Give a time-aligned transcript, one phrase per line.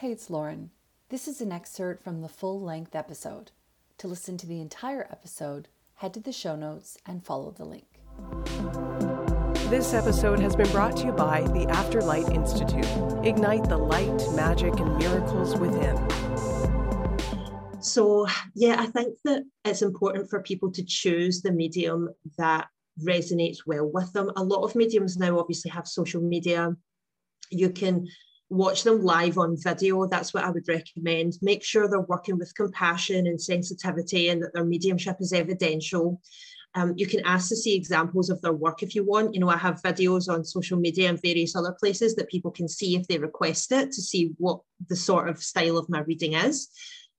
[0.00, 0.70] Hey, it's Lauren.
[1.10, 3.50] This is an excerpt from the full length episode.
[3.98, 8.00] To listen to the entire episode, head to the show notes and follow the link.
[9.68, 12.86] This episode has been brought to you by the Afterlight Institute.
[13.26, 15.98] Ignite the light, magic, and miracles within.
[17.82, 22.08] So, yeah, I think that it's important for people to choose the medium
[22.38, 22.68] that
[23.04, 24.30] resonates well with them.
[24.36, 26.74] A lot of mediums now obviously have social media.
[27.50, 28.06] You can
[28.50, 30.06] watch them live on video.
[30.06, 31.38] That's what I would recommend.
[31.40, 36.20] Make sure they're working with compassion and sensitivity and that their mediumship is evidential.
[36.74, 39.34] Um, you can ask to see examples of their work if you want.
[39.34, 42.68] You know, I have videos on social media and various other places that people can
[42.68, 46.34] see if they request it to see what the sort of style of my reading
[46.34, 46.68] is.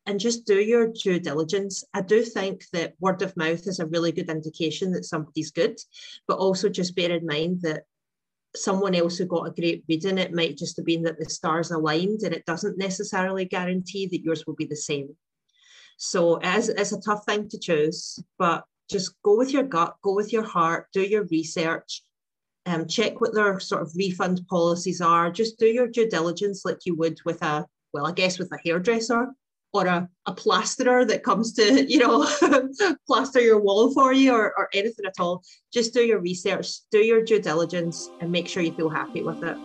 [0.05, 1.83] And just do your due diligence.
[1.93, 5.77] I do think that word of mouth is a really good indication that somebody's good,
[6.27, 7.83] but also just bear in mind that
[8.55, 11.71] someone else who got a great reading, it might just have been that the stars
[11.71, 15.15] aligned and it doesn't necessarily guarantee that yours will be the same.
[15.97, 20.13] So is, it's a tough thing to choose, but just go with your gut, go
[20.13, 22.03] with your heart, do your research,
[22.65, 25.31] um, check what their sort of refund policies are.
[25.31, 28.59] Just do your due diligence like you would with a, well, I guess with a
[28.63, 29.29] hairdresser
[29.73, 32.27] or a, a plasterer that comes to, you know,
[33.07, 35.43] plaster your wall for you or, or anything at all.
[35.73, 39.41] Just do your research, do your due diligence, and make sure you feel happy with
[39.43, 39.57] it.